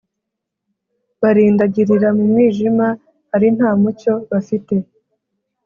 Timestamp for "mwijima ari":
2.31-3.47